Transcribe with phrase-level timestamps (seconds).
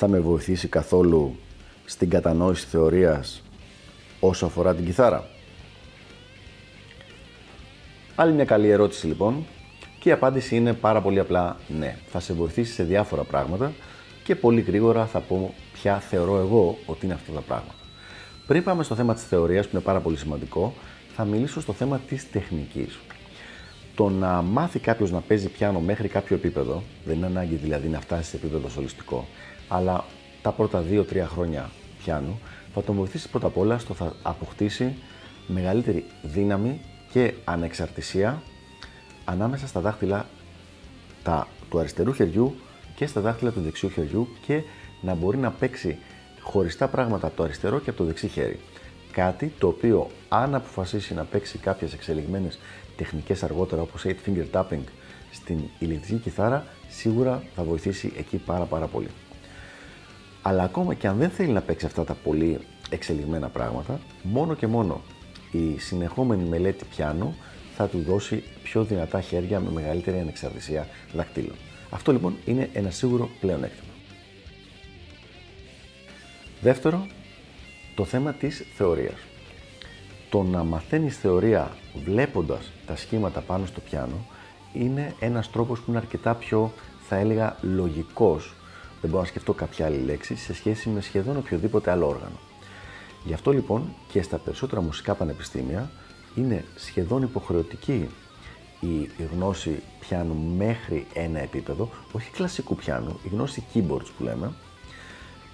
[0.00, 1.36] θα με βοηθήσει καθόλου
[1.84, 3.42] στην κατανόηση θεωρίας
[4.20, 5.28] όσο αφορά την κιθάρα;
[8.14, 9.46] Άλλη μια καλή ερώτηση λοιπόν
[10.00, 11.96] και η απάντηση είναι πάρα πολύ απλά ναι.
[12.10, 13.72] Θα σε βοηθήσει σε διάφορα πράγματα
[14.24, 17.74] και πολύ γρήγορα θα πω ποια θεωρώ εγώ ότι είναι αυτά τα πράγματα.
[18.46, 20.74] Πριν πάμε στο θέμα της θεωρίας που είναι πάρα πολύ σημαντικό,
[21.16, 22.98] θα μιλήσω στο θέμα της τεχνικής.
[23.94, 28.00] Το να μάθει κάποιος να παίζει πιάνο μέχρι κάποιο επίπεδο, δεν είναι ανάγκη δηλαδή να
[28.00, 29.26] φτάσει σε επίπεδο σολιστικό,
[29.68, 30.04] αλλά
[30.42, 32.38] τα πρώτα 2-3 χρόνια πιάνου
[32.74, 34.94] θα τον βοηθήσει πρώτα απ' όλα στο θα αποκτήσει
[35.46, 36.80] μεγαλύτερη δύναμη
[37.12, 38.42] και ανεξαρτησία
[39.24, 40.26] ανάμεσα στα δάχτυλα
[41.22, 42.54] τα, του αριστερού χεριού
[42.96, 44.62] και στα δάχτυλα του δεξιού χεριού και
[45.00, 45.98] να μπορεί να παίξει
[46.40, 48.60] χωριστά πράγματα από το αριστερό και από το δεξί χέρι.
[49.12, 52.58] Κάτι το οποίο αν αποφασίσει να παίξει κάποιες εξελιγμένες
[52.96, 54.84] τεχνικές αργότερα όπως 8 finger tapping
[55.32, 59.08] στην ηλεκτρική κιθάρα σίγουρα θα βοηθήσει εκεί πάρα πάρα πολύ.
[60.42, 62.58] Αλλά ακόμα και αν δεν θέλει να παίξει αυτά τα πολύ
[62.90, 65.00] εξελιγμένα πράγματα, μόνο και μόνο
[65.52, 67.34] η συνεχόμενη μελέτη πιάνου
[67.76, 71.56] θα του δώσει πιο δυνατά χέρια με μεγαλύτερη ανεξαρτησία δακτύλων.
[71.90, 73.92] Αυτό λοιπόν είναι ένα σίγουρο πλεονέκτημα.
[76.60, 77.06] Δεύτερο,
[77.94, 79.18] το θέμα της θεωρίας.
[80.30, 84.26] Το να μαθαίνεις θεωρία βλέποντας τα σχήματα πάνω στο πιάνο
[84.72, 86.72] είναι ένας τρόπος που είναι αρκετά πιο,
[87.08, 88.54] θα έλεγα, λογικός
[89.00, 92.38] δεν μπορώ να σκεφτώ κάποια άλλη λέξη σε σχέση με σχεδόν οποιοδήποτε άλλο όργανο.
[93.24, 95.90] Γι' αυτό λοιπόν και στα περισσότερα μουσικά πανεπιστήμια
[96.34, 98.08] είναι σχεδόν υποχρεωτική
[98.80, 104.52] η γνώση πιάνου μέχρι ένα επίπεδο, όχι κλασικού πιάνου, η γνώση keyboards που λέμε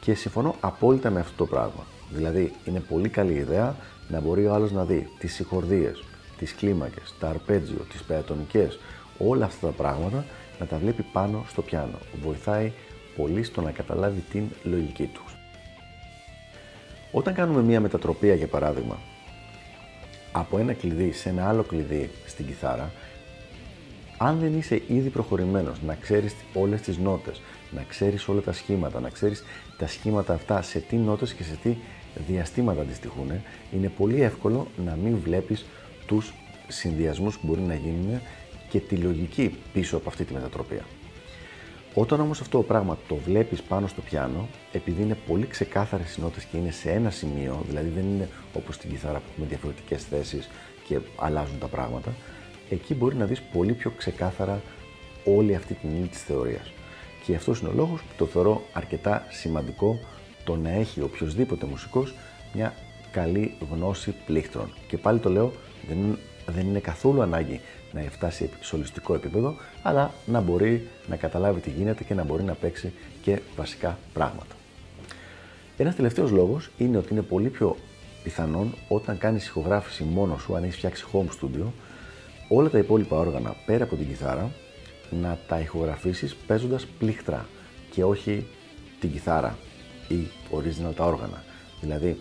[0.00, 1.86] και συμφωνώ απόλυτα με αυτό το πράγμα.
[2.10, 3.76] Δηλαδή είναι πολύ καλή ιδέα
[4.08, 6.04] να μπορεί ο άλλος να δει τις συγχορδίες,
[6.38, 8.78] τις κλίμακες, τα αρπέτζιο, τις πεατονικές,
[9.18, 10.24] όλα αυτά τα πράγματα
[10.58, 11.98] να τα βλέπει πάνω στο πιάνο.
[12.22, 12.72] Βοηθάει
[13.16, 15.36] πολύ στο να καταλάβει την λογική τους.
[17.12, 18.98] Όταν κάνουμε μία μετατροπία, για παράδειγμα,
[20.32, 22.90] από ένα κλειδί σε ένα άλλο κλειδί στην κιθάρα,
[24.18, 27.40] αν δεν είσαι ήδη προχωρημένος να ξέρεις όλες τις νότες,
[27.70, 29.44] να ξέρεις όλα τα σχήματα, να ξέρεις
[29.78, 31.76] τα σχήματα αυτά σε τι νότες και σε τι
[32.26, 33.30] διαστήματα αντιστοιχούν,
[33.72, 35.64] είναι πολύ εύκολο να μην βλέπεις
[36.06, 36.32] τους
[36.68, 38.20] συνδυασμούς που μπορεί να γίνουν
[38.68, 40.84] και τη λογική πίσω από αυτή τη μετατροπία.
[41.94, 46.20] Όταν όμως αυτό το πράγμα το βλέπεις πάνω στο πιάνο, επειδή είναι πολύ ξεκάθαρες οι
[46.20, 50.04] νότες και είναι σε ένα σημείο, δηλαδή δεν είναι όπως στην κιθάρα που έχουμε διαφορετικές
[50.04, 50.48] θέσεις
[50.88, 52.12] και αλλάζουν τα πράγματα,
[52.70, 54.62] εκεί μπορεί να δεις πολύ πιο ξεκάθαρα
[55.24, 56.72] όλη αυτή την ύλη της θεωρίας.
[57.24, 59.98] Και αυτός είναι ο λόγος που το θεωρώ αρκετά σημαντικό
[60.44, 62.14] το να έχει οποιοδήποτε μουσικός
[62.52, 62.74] μια
[63.10, 64.72] καλή γνώση πλήκτρων.
[64.86, 65.52] Και πάλι το λέω,
[65.88, 67.60] δεν, δεν είναι καθόλου ανάγκη
[67.92, 72.42] να φτάσει σε ολιστικό επίπεδο, αλλά να μπορεί να καταλάβει τι γίνεται και να μπορεί
[72.42, 72.92] να παίξει
[73.22, 74.54] και βασικά πράγματα.
[75.76, 77.76] Ένας τελευταίος λόγος είναι ότι είναι πολύ πιο
[78.22, 81.66] πιθανόν όταν κάνεις ηχογράφηση μόνος σου, αν έχεις φτιάξει home studio,
[82.48, 84.50] όλα τα υπόλοιπα όργανα πέρα από την κιθάρα
[85.10, 87.46] να τα ηχογραφήσεις παίζοντας πλήκτρα
[87.90, 88.46] και όχι
[89.00, 89.58] την κιθάρα
[90.08, 91.44] ή original τα όργανα.
[91.80, 92.20] Δηλαδή,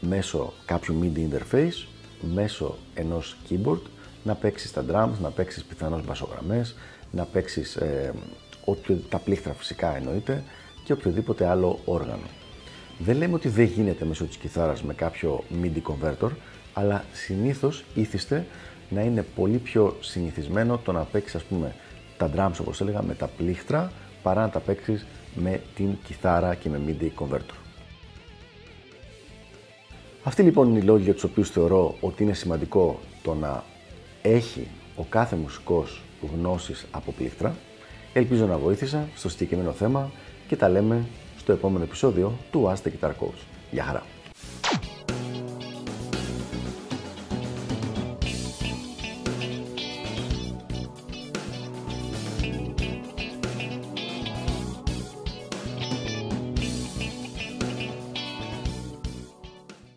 [0.00, 1.86] μέσω κάποιου MIDI interface,
[2.34, 3.80] μέσω ενός keyboard
[4.22, 6.74] να παίξεις τα drums, να παίξεις πιθανώς μπασογραμμές,
[7.10, 8.12] να παίξεις ε,
[9.08, 10.42] τα πλήκτρα φυσικά εννοείται
[10.84, 12.26] και οποιοδήποτε άλλο όργανο.
[12.98, 16.30] Δεν λέμε ότι δεν γίνεται μέσω της κιθάρας με κάποιο MIDI converter,
[16.72, 18.46] αλλά συνήθως ήθιστε
[18.88, 21.74] να είναι πολύ πιο συνηθισμένο το να παίξεις ας πούμε
[22.16, 23.92] τα drums όπως έλεγα με τα πλήκτρα
[24.22, 27.56] παρά να τα παίξεις με την κιθάρα και με MIDI converter.
[30.22, 33.64] Αυτοί λοιπόν είναι οι λόγοι για τους οποίους θεωρώ ότι είναι σημαντικό το να
[34.22, 36.02] έχει ο κάθε μουσικός
[36.34, 37.54] γνώσεις από πλήκτρα.
[38.12, 40.10] Ελπίζω να βοήθησα στο συγκεκριμένο θέμα
[40.48, 41.06] και τα λέμε
[41.38, 43.40] στο επόμενο επεισόδιο του Ask the Guitar Coach.
[43.70, 44.02] Γεια χαρά!